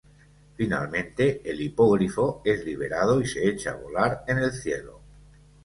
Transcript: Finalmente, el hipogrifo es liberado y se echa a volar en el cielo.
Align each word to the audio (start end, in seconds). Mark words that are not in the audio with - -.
Finalmente, 0.55 1.41
el 1.47 1.61
hipogrifo 1.61 2.41
es 2.43 2.65
liberado 2.65 3.21
y 3.21 3.27
se 3.27 3.47
echa 3.47 3.73
a 3.73 3.75
volar 3.75 4.23
en 4.27 4.39
el 4.39 4.51
cielo. 4.51 4.99